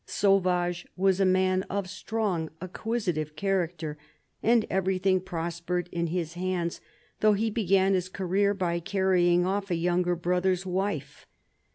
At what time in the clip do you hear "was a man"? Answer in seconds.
0.97-1.61